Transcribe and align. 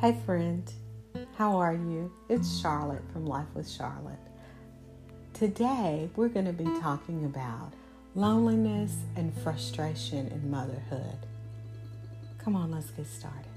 Hey, 0.00 0.16
friend, 0.24 0.64
how 1.36 1.58
are 1.58 1.74
you? 1.74 2.10
It's 2.30 2.58
Charlotte 2.58 3.02
from 3.12 3.26
Life 3.26 3.48
with 3.52 3.68
Charlotte. 3.68 4.16
Today, 5.34 6.08
we're 6.16 6.30
going 6.30 6.46
to 6.46 6.54
be 6.54 6.64
talking 6.80 7.26
about 7.26 7.74
loneliness 8.14 8.96
and 9.14 9.30
frustration 9.42 10.28
in 10.28 10.50
motherhood. 10.50 11.18
Come 12.38 12.56
on, 12.56 12.70
let's 12.70 12.90
get 12.92 13.08
started. 13.08 13.49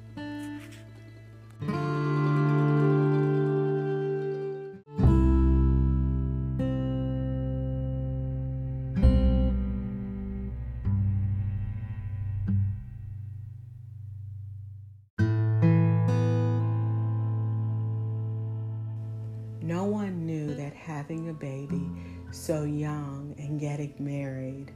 Getting 23.87 24.05
married 24.05 24.71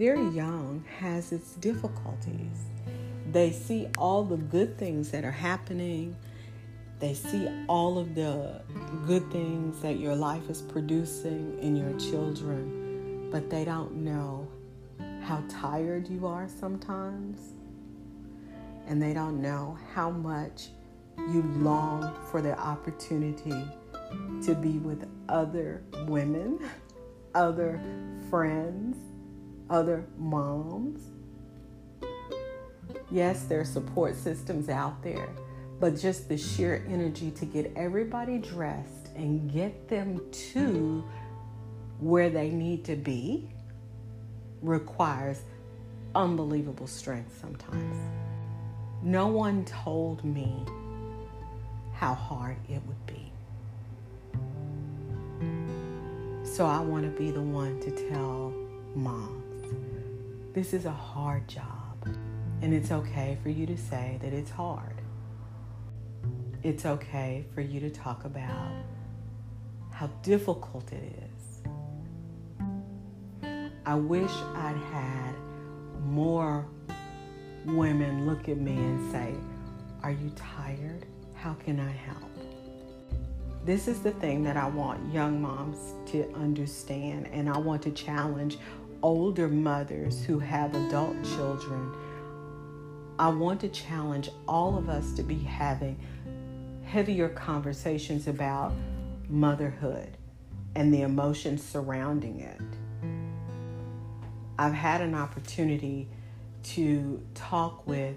very 0.00 0.28
young 0.30 0.82
has 0.98 1.30
its 1.30 1.56
difficulties. 1.56 2.56
They 3.32 3.52
see 3.52 3.86
all 3.98 4.24
the 4.24 4.38
good 4.38 4.78
things 4.78 5.10
that 5.10 5.26
are 5.26 5.30
happening. 5.30 6.16
They 7.00 7.12
see 7.12 7.46
all 7.68 7.98
of 7.98 8.14
the 8.14 8.62
good 9.06 9.30
things 9.30 9.82
that 9.82 9.98
your 9.98 10.16
life 10.16 10.48
is 10.48 10.62
producing 10.62 11.58
in 11.60 11.76
your 11.76 11.92
children, 11.98 13.28
but 13.30 13.50
they 13.50 13.62
don't 13.66 13.96
know 13.96 14.48
how 15.20 15.44
tired 15.50 16.08
you 16.08 16.26
are 16.26 16.48
sometimes. 16.48 17.52
And 18.86 19.02
they 19.02 19.12
don't 19.12 19.42
know 19.42 19.78
how 19.92 20.08
much 20.08 20.68
you 21.18 21.42
long 21.58 22.16
for 22.30 22.40
the 22.40 22.58
opportunity 22.58 23.68
to 24.44 24.54
be 24.54 24.78
with 24.78 25.06
other 25.28 25.82
women, 26.06 26.58
other 27.34 27.80
friends, 28.28 28.96
other 29.68 30.04
moms. 30.18 31.00
Yes, 33.10 33.44
there 33.44 33.60
are 33.60 33.64
support 33.64 34.14
systems 34.14 34.68
out 34.68 35.02
there, 35.02 35.28
but 35.80 35.98
just 35.98 36.28
the 36.28 36.36
sheer 36.36 36.84
energy 36.88 37.30
to 37.32 37.44
get 37.44 37.72
everybody 37.76 38.38
dressed 38.38 39.08
and 39.16 39.52
get 39.52 39.88
them 39.88 40.20
to 40.52 41.04
where 41.98 42.30
they 42.30 42.50
need 42.50 42.84
to 42.84 42.96
be 42.96 43.50
requires 44.62 45.42
unbelievable 46.14 46.86
strength 46.86 47.38
sometimes. 47.40 47.96
No 49.02 49.26
one 49.28 49.64
told 49.64 50.24
me 50.24 50.64
how 51.94 52.14
hard 52.14 52.56
it 52.68 52.82
would 52.86 53.06
be. 53.06 53.09
So 56.60 56.66
I 56.66 56.80
want 56.80 57.04
to 57.04 57.10
be 57.18 57.30
the 57.30 57.40
one 57.40 57.80
to 57.80 57.90
tell 58.10 58.52
moms 58.94 59.64
this 60.52 60.74
is 60.74 60.84
a 60.84 60.92
hard 60.92 61.48
job, 61.48 62.06
and 62.60 62.74
it's 62.74 62.92
okay 62.92 63.38
for 63.42 63.48
you 63.48 63.64
to 63.64 63.78
say 63.78 64.18
that 64.20 64.34
it's 64.34 64.50
hard. 64.50 65.00
It's 66.62 66.84
okay 66.84 67.46
for 67.54 67.62
you 67.62 67.80
to 67.80 67.88
talk 67.88 68.26
about 68.26 68.72
how 69.90 70.08
difficult 70.22 70.92
it 70.92 71.14
is. 71.32 71.62
I 73.86 73.94
wish 73.94 74.30
I'd 74.30 74.76
had 74.92 75.34
more 76.04 76.68
women 77.64 78.26
look 78.26 78.50
at 78.50 78.58
me 78.58 78.74
and 78.74 79.10
say, 79.10 79.32
Are 80.02 80.12
you 80.12 80.30
tired? 80.36 81.06
How 81.32 81.54
can 81.54 81.80
I 81.80 81.90
help? 81.90 82.29
This 83.64 83.88
is 83.88 84.00
the 84.00 84.12
thing 84.12 84.42
that 84.44 84.56
I 84.56 84.68
want 84.68 85.12
young 85.12 85.42
moms 85.42 85.78
to 86.12 86.32
understand, 86.34 87.28
and 87.30 87.48
I 87.48 87.58
want 87.58 87.82
to 87.82 87.90
challenge 87.90 88.58
older 89.02 89.48
mothers 89.48 90.24
who 90.24 90.38
have 90.38 90.74
adult 90.74 91.22
children. 91.24 91.94
I 93.18 93.28
want 93.28 93.60
to 93.60 93.68
challenge 93.68 94.30
all 94.48 94.78
of 94.78 94.88
us 94.88 95.12
to 95.12 95.22
be 95.22 95.38
having 95.38 95.98
heavier 96.84 97.28
conversations 97.28 98.28
about 98.28 98.72
motherhood 99.28 100.16
and 100.74 100.92
the 100.92 101.02
emotions 101.02 101.62
surrounding 101.62 102.40
it. 102.40 102.60
I've 104.58 104.72
had 104.72 105.02
an 105.02 105.14
opportunity 105.14 106.08
to 106.62 107.22
talk 107.34 107.86
with 107.86 108.16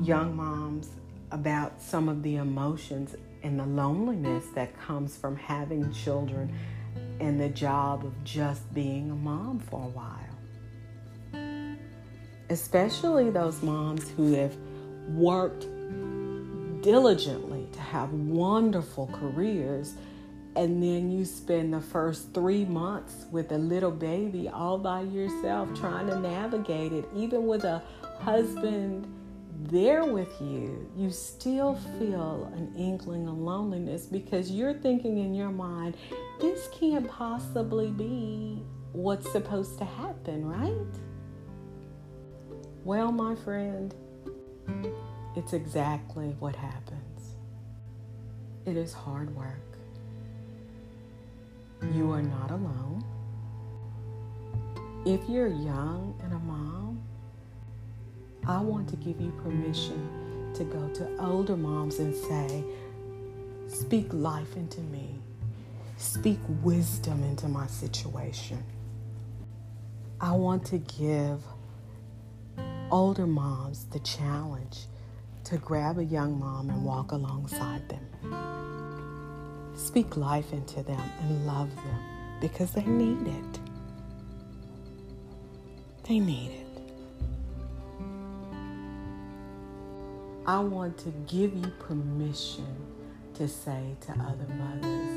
young 0.00 0.36
moms 0.36 0.88
about 1.32 1.82
some 1.82 2.08
of 2.08 2.22
the 2.22 2.36
emotions 2.36 3.16
and 3.46 3.60
the 3.60 3.66
loneliness 3.66 4.46
that 4.56 4.76
comes 4.80 5.16
from 5.16 5.36
having 5.36 5.92
children 5.92 6.52
and 7.20 7.40
the 7.40 7.48
job 7.48 8.04
of 8.04 8.24
just 8.24 8.74
being 8.74 9.08
a 9.08 9.14
mom 9.14 9.60
for 9.60 9.84
a 9.84 9.88
while. 9.88 10.18
Especially 12.50 13.30
those 13.30 13.62
moms 13.62 14.10
who 14.10 14.32
have 14.32 14.56
worked 15.10 15.68
diligently 16.82 17.68
to 17.72 17.80
have 17.80 18.12
wonderful 18.12 19.08
careers, 19.12 19.94
and 20.56 20.82
then 20.82 21.12
you 21.12 21.24
spend 21.24 21.72
the 21.72 21.80
first 21.80 22.34
three 22.34 22.64
months 22.64 23.26
with 23.30 23.52
a 23.52 23.58
little 23.58 23.92
baby 23.92 24.48
all 24.48 24.76
by 24.76 25.02
yourself 25.02 25.68
trying 25.78 26.08
to 26.08 26.18
navigate 26.18 26.92
it, 26.92 27.08
even 27.14 27.46
with 27.46 27.62
a 27.62 27.80
husband 28.18 29.06
there 29.64 30.04
with 30.04 30.40
you, 30.40 30.88
you 30.96 31.10
still 31.10 31.74
feel 31.98 32.50
an 32.54 32.72
inkling 32.76 33.28
of 33.28 33.38
loneliness 33.38 34.06
because 34.06 34.50
you're 34.50 34.74
thinking 34.74 35.18
in 35.18 35.34
your 35.34 35.50
mind, 35.50 35.96
this 36.40 36.68
can't 36.78 37.08
possibly 37.08 37.90
be 37.90 38.62
what's 38.92 39.30
supposed 39.32 39.78
to 39.78 39.84
happen, 39.84 40.44
right? 40.46 41.00
Well, 42.84 43.10
my 43.10 43.34
friend, 43.34 43.94
it's 45.36 45.52
exactly 45.52 46.36
what 46.38 46.54
happens. 46.54 47.34
It 48.64 48.76
is 48.76 48.92
hard 48.92 49.34
work. 49.34 49.78
You 51.94 52.10
are 52.12 52.22
not 52.22 52.50
alone. 52.50 53.04
If 55.04 55.28
you're 55.28 55.46
young 55.46 56.18
and 56.24 56.32
a 56.32 56.38
mom, 56.38 56.85
I 58.48 58.60
want 58.60 58.88
to 58.90 58.96
give 58.96 59.20
you 59.20 59.32
permission 59.42 60.52
to 60.54 60.62
go 60.64 60.88
to 60.88 61.08
older 61.18 61.56
moms 61.56 61.98
and 61.98 62.14
say, 62.14 62.64
Speak 63.66 64.06
life 64.12 64.56
into 64.56 64.80
me, 64.82 65.18
speak 65.96 66.38
wisdom 66.62 67.24
into 67.24 67.48
my 67.48 67.66
situation. 67.66 68.62
I 70.20 70.32
want 70.32 70.64
to 70.66 70.78
give 70.78 71.42
older 72.92 73.26
moms 73.26 73.86
the 73.86 73.98
challenge 74.00 74.86
to 75.44 75.58
grab 75.58 75.98
a 75.98 76.04
young 76.04 76.38
mom 76.38 76.70
and 76.70 76.84
walk 76.84 77.10
alongside 77.10 77.82
them. 77.88 78.06
Speak 79.76 80.16
life 80.16 80.52
into 80.52 80.84
them 80.84 81.02
and 81.20 81.46
love 81.46 81.74
them 81.74 82.00
because 82.40 82.70
they 82.70 82.84
need 82.84 83.26
it. 83.26 83.60
They 86.04 86.20
need 86.20 86.50
it. 86.52 86.65
I 90.48 90.60
want 90.60 90.96
to 90.98 91.10
give 91.26 91.52
you 91.56 91.72
permission 91.80 92.68
to 93.34 93.48
say 93.48 93.96
to 94.02 94.12
other 94.12 94.46
mothers, 94.54 95.10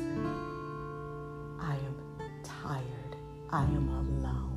I 1.60 1.74
am 1.76 1.94
tired. 2.42 3.14
I 3.50 3.62
am 3.62 3.88
alone. 3.88 4.56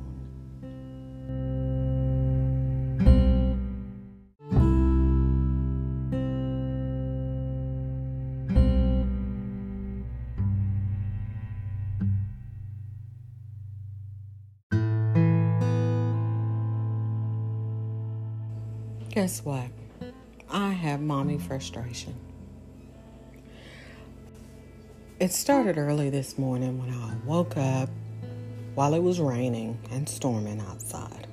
Guess 19.10 19.44
what? 19.44 19.83
I 20.54 20.70
have 20.70 21.00
mommy 21.00 21.36
frustration. 21.36 22.14
It 25.18 25.32
started 25.32 25.78
early 25.78 26.10
this 26.10 26.38
morning 26.38 26.78
when 26.78 26.90
I 26.90 27.16
woke 27.26 27.56
up 27.56 27.88
while 28.76 28.94
it 28.94 29.02
was 29.02 29.18
raining 29.18 29.76
and 29.90 30.08
storming 30.08 30.60
outside. 30.60 31.26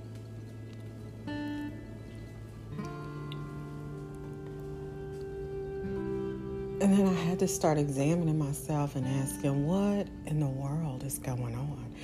And 6.82 6.98
then 6.98 7.06
I 7.06 7.14
had 7.14 7.38
to 7.38 7.48
start 7.48 7.78
examining 7.78 8.40
myself 8.40 8.96
and 8.96 9.06
asking, 9.06 9.68
what 9.68 10.08
in 10.26 10.40
the 10.40 10.48
world 10.48 11.04
is 11.04 11.20
going 11.20 11.54
on? 11.56 11.96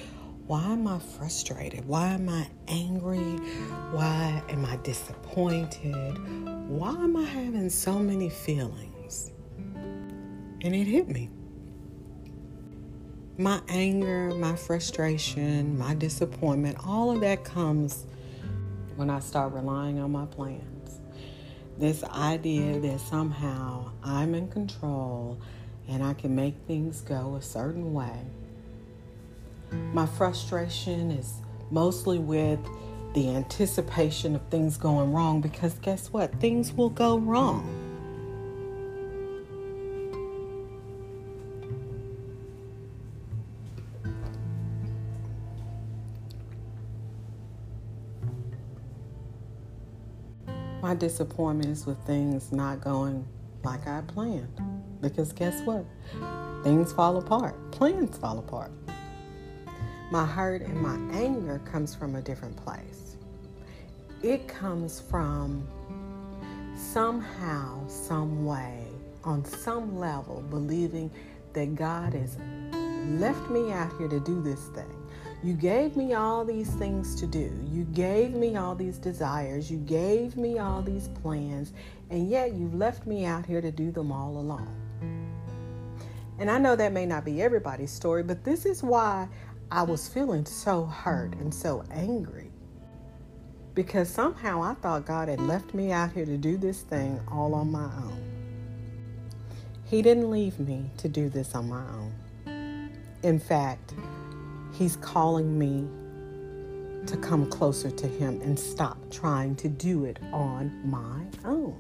Why 0.48 0.64
am 0.64 0.88
I 0.88 0.98
frustrated? 1.00 1.86
Why 1.86 2.08
am 2.08 2.30
I 2.30 2.48
angry? 2.70 3.36
Why 3.92 4.42
am 4.48 4.64
I 4.64 4.78
disappointed? 4.78 6.18
Why 6.70 6.92
am 6.92 7.18
I 7.18 7.26
having 7.26 7.70
so 7.70 8.00
many 8.00 8.30
feelings? 8.30 9.32
And 9.66 10.74
it 10.74 10.86
hit 10.86 11.10
me. 11.10 11.30
My 13.38 13.62
anger, 13.68 14.34
my 14.36 14.56
frustration, 14.56 15.78
my 15.78 15.94
disappointment, 15.94 16.78
all 16.88 17.12
of 17.12 17.20
that 17.20 17.44
comes 17.44 18.06
when 18.96 19.10
I 19.10 19.20
start 19.20 19.52
relying 19.52 20.00
on 20.00 20.14
my 20.14 20.28
plans. 20.28 21.02
This 21.78 22.06
idea 22.06 22.80
that 22.80 23.02
somehow 23.02 23.92
I'm 24.02 24.34
in 24.34 24.48
control 24.48 25.42
and 25.90 26.02
I 26.02 26.14
can 26.14 26.34
make 26.34 26.56
things 26.68 27.02
go 27.02 27.36
a 27.36 27.42
certain 27.42 27.94
way. 27.94 28.22
My 29.72 30.06
frustration 30.06 31.12
is 31.12 31.42
mostly 31.72 32.20
with 32.20 32.60
the 33.14 33.36
anticipation 33.36 34.36
of 34.36 34.42
things 34.50 34.78
going 34.78 35.12
wrong 35.12 35.42
because 35.42 35.74
guess 35.80 36.14
what? 36.14 36.34
Things 36.40 36.72
will 36.72 36.90
go 36.90 37.18
wrong. 37.18 37.88
My 50.82 50.94
disappointment 50.94 51.70
is 51.72 51.86
with 51.86 51.98
things 52.06 52.52
not 52.52 52.82
going 52.82 53.26
like 53.64 53.86
I 53.88 54.02
planned. 54.08 54.62
Because 55.02 55.34
guess 55.34 55.60
what? 55.62 55.86
Things 56.64 56.94
fall 56.94 57.18
apart, 57.18 57.72
plans 57.72 58.18
fall 58.18 58.40
apart. 58.40 58.72
My 60.10 60.26
hurt 60.26 60.62
and 60.62 60.82
my 60.82 60.96
anger 61.14 61.60
comes 61.66 61.94
from 61.94 62.16
a 62.16 62.22
different 62.22 62.56
place. 62.56 63.18
It 64.24 64.48
comes 64.48 65.02
from 65.02 65.68
somehow, 66.76 67.86
some 67.88 68.46
way, 68.46 68.86
on 69.26 69.44
some 69.44 70.00
level, 70.00 70.44
believing 70.50 71.12
that 71.52 71.76
God 71.76 72.14
has 72.14 72.38
left 73.20 73.50
me 73.50 73.74
out 73.74 73.92
here 73.98 74.08
to 74.08 74.22
do 74.22 74.42
this 74.42 74.68
thing. 74.68 74.94
You 75.44 75.54
gave 75.54 75.98
me 75.98 76.14
all 76.14 76.46
these 76.46 76.70
things 76.76 77.14
to 77.16 77.28
do. 77.28 77.52
You 77.70 77.84
gave 77.84 78.34
me 78.34 78.56
all 78.56 78.76
these 78.76 78.98
desires. 78.98 79.70
You 79.70 79.78
gave 79.80 80.38
me 80.38 80.58
all 80.58 80.82
these 80.82 81.10
plans. 81.22 81.74
And 82.10 82.30
yet 82.30 82.54
you've 82.54 82.76
left 82.76 83.06
me 83.06 83.26
out 83.26 83.46
here 83.46 83.62
to 83.62 83.72
do 83.72 83.92
them 83.92 84.12
all 84.12 84.38
alone. 84.38 84.88
And 86.40 86.52
I 86.52 86.60
know 86.60 86.76
that 86.76 86.92
may 86.92 87.06
not 87.06 87.26
be 87.26 87.42
everybody's 87.42 87.92
story, 87.92 88.24
but 88.24 88.44
this 88.44 88.66
is 88.66 88.84
why 88.84 89.28
I 89.72 89.84
was 89.84 90.08
feeling 90.08 90.46
so 90.46 90.86
hurt 90.86 91.34
and 91.36 91.54
so 91.54 91.84
angry 91.92 92.52
because 93.76 94.10
somehow 94.10 94.64
I 94.64 94.74
thought 94.76 95.06
God 95.06 95.28
had 95.28 95.42
left 95.42 95.74
me 95.74 95.92
out 95.92 96.14
here 96.14 96.26
to 96.26 96.38
do 96.38 96.58
this 96.58 96.82
thing 96.82 97.20
all 97.30 97.54
on 97.54 97.72
my 97.72 97.84
own. 97.84 98.24
He 99.86 100.02
didn't 100.02 100.32
leave 100.32 100.60
me 100.60 100.90
to 100.98 101.10
do 101.10 101.30
this 101.30 101.54
on 101.54 101.70
my 101.70 101.84
own. 101.90 102.90
In 103.24 103.40
fact, 103.40 103.94
He's 104.74 104.96
calling 104.98 105.58
me 105.58 105.88
to 107.08 107.18
come 107.18 107.50
closer 107.50 107.92
to 107.92 108.08
Him 108.08 108.42
and 108.42 108.58
stop 108.58 108.98
trying 109.12 109.56
to 109.58 109.68
do 109.68 110.06
it 110.06 110.18
on 110.32 110.90
my 110.90 111.24
own. 111.46 111.76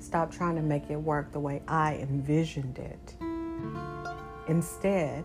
Stop 0.00 0.32
trying 0.32 0.56
to 0.56 0.62
make 0.62 0.88
it 0.88 0.96
work 0.96 1.30
the 1.32 1.40
way 1.40 1.62
I 1.68 1.96
envisioned 1.96 2.78
it. 2.78 3.14
Instead, 4.48 5.24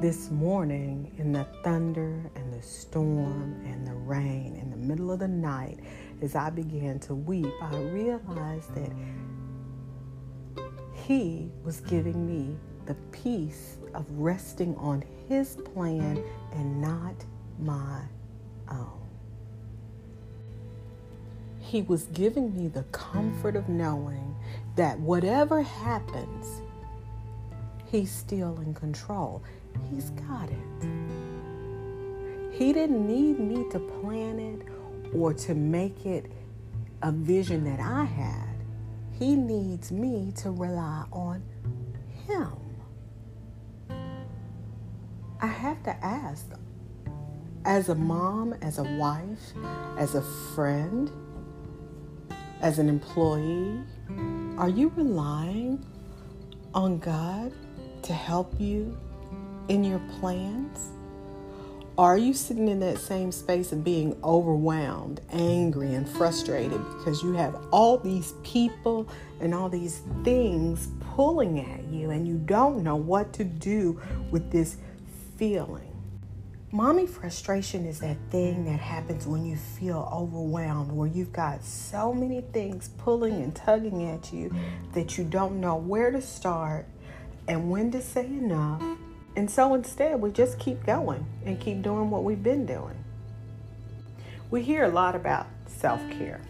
this 0.00 0.30
morning 0.30 1.10
in 1.16 1.32
the 1.32 1.44
thunder 1.64 2.30
and 2.34 2.52
the 2.52 2.60
storm 2.60 3.58
and 3.64 3.86
the 3.86 3.94
rain 3.94 4.54
in 4.60 4.70
the 4.70 4.76
middle 4.76 5.10
of 5.10 5.20
the 5.20 5.28
night, 5.28 5.78
as 6.20 6.34
I 6.34 6.50
began 6.50 6.98
to 7.00 7.14
weep, 7.14 7.52
I 7.62 7.76
realized 7.78 8.74
that 8.74 8.92
He 10.92 11.50
was 11.64 11.80
giving 11.80 12.26
me 12.26 12.56
the 12.84 12.94
peace 13.10 13.78
of 13.94 14.04
resting 14.10 14.76
on 14.76 15.02
His 15.28 15.56
plan 15.56 16.22
and 16.52 16.80
not 16.82 17.14
my 17.58 18.02
own. 18.70 19.00
He 21.58 21.82
was 21.82 22.04
giving 22.12 22.54
me 22.54 22.68
the 22.68 22.84
comfort 22.84 23.56
of 23.56 23.70
knowing 23.70 24.36
that 24.76 25.00
whatever 25.00 25.62
happens, 25.62 26.60
He's 27.90 28.10
still 28.10 28.60
in 28.60 28.74
control. 28.74 29.42
He's 29.90 30.10
got 30.10 30.48
it. 30.50 30.88
He 32.52 32.72
didn't 32.72 33.06
need 33.06 33.38
me 33.38 33.68
to 33.70 33.78
plan 33.78 34.38
it 34.38 34.66
or 35.14 35.34
to 35.34 35.54
make 35.54 36.06
it 36.06 36.30
a 37.02 37.12
vision 37.12 37.64
that 37.64 37.80
I 37.80 38.04
had. 38.04 38.56
He 39.18 39.36
needs 39.36 39.92
me 39.92 40.32
to 40.36 40.50
rely 40.50 41.04
on 41.12 41.42
Him. 42.26 42.52
I 45.40 45.46
have 45.46 45.82
to 45.82 46.04
ask 46.04 46.46
as 47.66 47.88
a 47.88 47.94
mom, 47.94 48.54
as 48.62 48.78
a 48.78 48.84
wife, 48.84 49.52
as 49.98 50.14
a 50.14 50.22
friend, 50.54 51.10
as 52.60 52.78
an 52.78 52.88
employee, 52.88 53.80
are 54.56 54.68
you 54.68 54.90
relying 54.96 55.84
on 56.72 56.98
God 56.98 57.52
to 58.02 58.12
help 58.12 58.58
you 58.58 58.96
in 59.68 59.84
your 59.84 60.00
plans? 60.18 60.90
Are 61.98 62.18
you 62.18 62.34
sitting 62.34 62.68
in 62.68 62.80
that 62.80 62.98
same 62.98 63.32
space 63.32 63.72
of 63.72 63.82
being 63.82 64.18
overwhelmed, 64.22 65.22
angry, 65.32 65.94
and 65.94 66.06
frustrated 66.06 66.78
because 66.98 67.22
you 67.22 67.32
have 67.32 67.56
all 67.72 67.96
these 67.96 68.34
people 68.42 69.08
and 69.40 69.54
all 69.54 69.70
these 69.70 70.02
things 70.22 70.88
pulling 71.00 71.58
at 71.58 71.84
you 71.84 72.10
and 72.10 72.28
you 72.28 72.36
don't 72.36 72.82
know 72.82 72.96
what 72.96 73.32
to 73.34 73.44
do 73.44 73.98
with 74.30 74.50
this 74.50 74.76
feeling? 75.38 75.90
Mommy 76.70 77.06
frustration 77.06 77.86
is 77.86 78.00
that 78.00 78.18
thing 78.30 78.66
that 78.66 78.78
happens 78.78 79.26
when 79.26 79.46
you 79.46 79.56
feel 79.56 80.06
overwhelmed, 80.12 80.92
where 80.92 81.08
you've 81.08 81.32
got 81.32 81.64
so 81.64 82.12
many 82.12 82.42
things 82.52 82.90
pulling 82.98 83.42
and 83.42 83.56
tugging 83.56 84.06
at 84.10 84.30
you 84.34 84.54
that 84.92 85.16
you 85.16 85.24
don't 85.24 85.58
know 85.58 85.76
where 85.76 86.10
to 86.10 86.20
start 86.20 86.84
and 87.48 87.70
when 87.70 87.90
to 87.92 88.02
say 88.02 88.26
enough 88.26 88.82
and 89.36 89.50
so 89.50 89.74
instead, 89.74 90.20
we 90.20 90.30
just 90.30 90.58
keep 90.58 90.84
going 90.86 91.24
and 91.44 91.60
keep 91.60 91.82
doing 91.82 92.10
what 92.10 92.24
we've 92.24 92.42
been 92.42 92.64
doing. 92.64 93.04
We 94.50 94.62
hear 94.62 94.84
a 94.84 94.88
lot 94.88 95.14
about 95.14 95.46
self 95.66 96.00
care. 96.10 96.40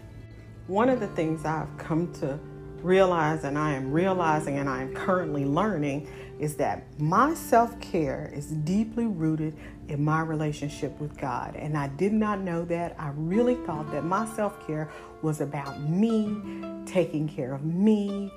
One 0.67 0.87
of 0.89 1.01
the 1.01 1.07
things 1.07 1.43
I've 1.45 1.77
come 1.77 2.13
to 2.21 2.39
realize, 2.81 3.43
and 3.43 3.57
I 3.57 3.73
am 3.73 3.91
realizing, 3.91 4.57
and 4.57 4.69
I 4.69 4.81
am 4.81 4.93
currently 4.93 5.43
learning, 5.43 6.07
is 6.39 6.55
that 6.55 6.83
my 6.99 7.33
self 7.33 7.77
care 7.81 8.31
is 8.33 8.47
deeply 8.47 9.05
rooted 9.05 9.57
in 9.89 10.03
my 10.03 10.21
relationship 10.21 10.97
with 10.97 11.17
God. 11.17 11.57
And 11.57 11.77
I 11.77 11.89
did 11.89 12.13
not 12.13 12.39
know 12.39 12.63
that. 12.65 12.95
I 12.97 13.11
really 13.15 13.55
thought 13.65 13.91
that 13.91 14.05
my 14.05 14.25
self 14.33 14.65
care 14.65 14.89
was 15.21 15.41
about 15.41 15.81
me, 15.81 16.37
taking 16.85 17.27
care 17.27 17.53
of 17.53 17.65
me, 17.65 18.31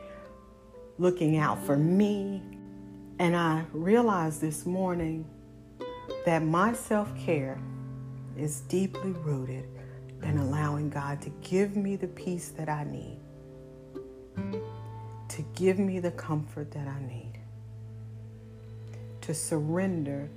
looking 0.98 1.36
out 1.36 1.62
for 1.64 1.76
me, 1.76 2.42
and 3.20 3.36
I 3.36 3.64
realized 3.74 4.40
this 4.40 4.64
morning 4.64 5.26
that 6.24 6.42
my 6.42 6.72
self 6.72 7.14
care 7.18 7.60
is 8.34 8.62
deeply 8.62 9.12
rooted 9.12 9.66
in 10.22 10.38
allowing 10.38 10.88
God 10.88 11.20
to 11.20 11.30
give 11.42 11.76
me 11.76 11.96
the 11.96 12.06
peace 12.06 12.48
that 12.56 12.70
I 12.70 12.84
need, 12.84 13.18
to 15.28 15.44
give 15.54 15.78
me 15.78 16.00
the 16.00 16.12
comfort 16.12 16.70
that 16.70 16.88
I 16.88 16.98
need, 17.02 17.34
to 19.20 19.34
surrender 19.34 20.30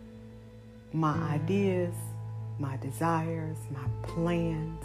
my 0.91 1.13
ideas, 1.31 1.95
my 2.59 2.75
desires, 2.77 3.59
my 3.71 3.87
plans, 4.03 4.83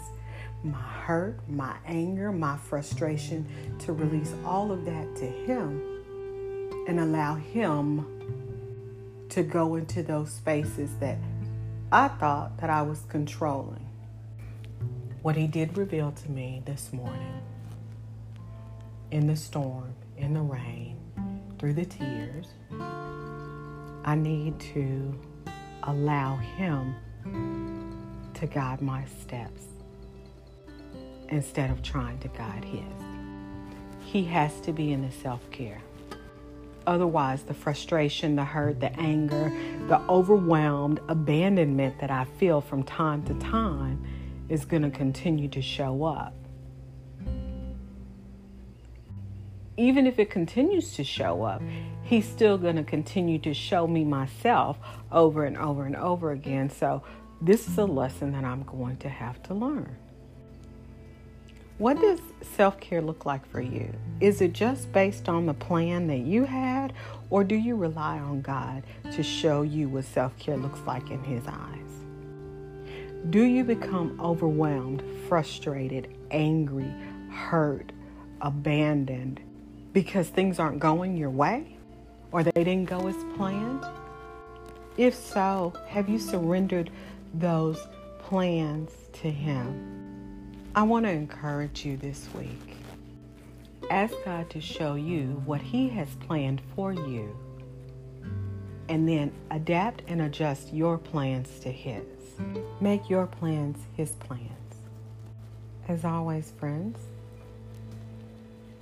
my 0.63 0.71
hurt, 0.71 1.37
my 1.49 1.75
anger, 1.85 2.31
my 2.31 2.55
frustration, 2.55 3.45
to 3.79 3.91
release 3.91 4.33
all 4.45 4.71
of 4.71 4.85
that 4.85 5.17
to 5.17 5.25
Him 5.25 5.98
and 6.89 6.99
allow 6.99 7.35
Him 7.35 8.03
to 9.29 9.43
go 9.43 9.75
into 9.75 10.01
those 10.01 10.31
spaces 10.31 10.89
that 10.99 11.19
I 11.91 12.07
thought 12.07 12.57
that 12.57 12.71
I 12.71 12.81
was 12.81 13.03
controlling. 13.07 13.87
What 15.21 15.35
He 15.35 15.45
did 15.45 15.77
reveal 15.77 16.11
to 16.11 16.31
me 16.31 16.63
this 16.65 16.91
morning 16.91 17.43
in 19.11 19.27
the 19.27 19.35
storm, 19.35 19.93
in 20.17 20.33
the 20.33 20.41
rain, 20.41 20.97
through 21.59 21.73
the 21.73 21.85
tears, 21.85 22.47
I 22.71 24.15
need 24.15 24.59
to 24.73 25.13
allow 25.83 26.37
Him 26.37 26.95
to 28.33 28.47
guide 28.47 28.81
my 28.81 29.05
steps 29.21 29.61
instead 31.27 31.69
of 31.69 31.83
trying 31.83 32.17
to 32.17 32.29
guide 32.29 32.65
His. 32.65 32.81
He 34.03 34.23
has 34.23 34.59
to 34.61 34.73
be 34.73 34.91
in 34.91 35.03
the 35.03 35.11
self 35.11 35.47
care. 35.51 35.83
Otherwise, 36.87 37.43
the 37.43 37.53
frustration, 37.53 38.35
the 38.35 38.45
hurt, 38.45 38.79
the 38.79 38.91
anger, 38.99 39.51
the 39.87 39.99
overwhelmed 40.09 40.99
abandonment 41.07 41.99
that 41.99 42.11
I 42.11 42.25
feel 42.25 42.61
from 42.61 42.83
time 42.83 43.23
to 43.25 43.33
time 43.35 44.05
is 44.49 44.65
going 44.65 44.81
to 44.83 44.89
continue 44.89 45.47
to 45.49 45.61
show 45.61 46.03
up. 46.03 46.33
Even 49.77 50.05
if 50.05 50.19
it 50.19 50.29
continues 50.29 50.93
to 50.95 51.03
show 51.03 51.43
up, 51.43 51.61
he's 52.03 52.27
still 52.27 52.57
going 52.57 52.75
to 52.75 52.83
continue 52.83 53.39
to 53.39 53.53
show 53.53 53.87
me 53.87 54.03
myself 54.03 54.77
over 55.11 55.45
and 55.45 55.57
over 55.57 55.85
and 55.85 55.95
over 55.95 56.31
again. 56.31 56.69
So, 56.69 57.03
this 57.41 57.69
is 57.69 57.77
a 57.77 57.85
lesson 57.85 58.33
that 58.33 58.43
I'm 58.43 58.63
going 58.63 58.97
to 58.97 59.09
have 59.09 59.41
to 59.43 59.53
learn. 59.53 59.95
What 61.79 61.95
mm. 61.97 62.01
does 62.01 62.19
self 62.41 62.79
care 62.79 63.01
look 63.01 63.25
like 63.25 63.49
for 63.49 63.61
you? 63.61 63.91
Is 64.19 64.41
it 64.41 64.53
just 64.53 64.91
based 64.91 65.27
on 65.27 65.45
the 65.45 65.53
plan 65.53 66.07
that 66.07 66.19
you 66.19 66.43
had, 66.43 66.93
or 67.29 67.43
do 67.43 67.55
you 67.55 67.75
rely 67.75 68.19
on 68.19 68.41
God 68.41 68.83
to 69.11 69.23
show 69.23 69.63
you 69.63 69.87
what 69.89 70.03
self 70.03 70.37
care 70.37 70.57
looks 70.57 70.81
like 70.85 71.09
in 71.09 71.23
His 71.23 71.43
eyes? 71.47 71.79
Do 73.29 73.43
you 73.43 73.63
become 73.63 74.19
overwhelmed, 74.21 75.03
frustrated, 75.27 76.13
angry, 76.31 76.93
hurt, 77.31 77.91
abandoned 78.41 79.39
because 79.93 80.27
things 80.27 80.59
aren't 80.59 80.79
going 80.79 81.17
your 81.17 81.29
way 81.29 81.77
or 82.31 82.43
they 82.43 82.63
didn't 82.63 82.85
go 82.85 83.07
as 83.07 83.15
planned? 83.35 83.85
If 84.97 85.15
so, 85.15 85.73
have 85.87 86.09
you 86.09 86.19
surrendered 86.19 86.89
those 87.33 87.87
plans 88.19 88.91
to 89.21 89.31
Him? 89.31 89.98
I 90.75 90.83
want 90.83 91.05
to 91.05 91.11
encourage 91.11 91.83
you 91.83 91.97
this 91.97 92.27
week. 92.35 92.75
Ask 93.89 94.13
God 94.23 94.49
to 94.51 94.61
show 94.61 94.93
you 94.93 95.41
what 95.45 95.61
He 95.61 95.89
has 95.89 96.09
planned 96.27 96.61
for 96.75 96.93
you, 96.93 97.35
and 98.87 99.09
then 99.09 99.31
adapt 99.49 100.03
and 100.07 100.21
adjust 100.21 100.71
your 100.71 100.99
plans 100.99 101.59
to 101.61 101.71
His. 101.71 102.03
Make 102.79 103.09
your 103.09 103.25
plans 103.25 103.79
His 103.97 104.11
plans. 104.11 104.45
As 105.87 106.05
always, 106.05 106.53
friends, 106.59 106.99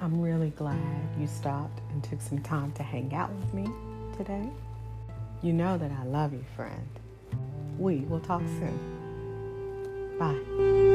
I'm 0.02 0.20
really 0.20 0.50
glad 0.52 1.10
you 1.18 1.26
stopped 1.26 1.80
and 1.92 2.04
took 2.04 2.22
some 2.22 2.40
time 2.40 2.74
to 2.74 2.84
hang 2.84 3.16
out 3.16 3.32
with 3.34 3.54
me 3.54 3.66
today. 4.18 4.50
You 5.42 5.54
know 5.54 5.78
that 5.78 5.92
I 5.92 6.04
love 6.04 6.34
you, 6.34 6.44
friend. 6.56 6.88
We 7.80 8.00
will 8.02 8.20
talk 8.20 8.42
soon. 8.42 10.18
Bye. 10.20 10.87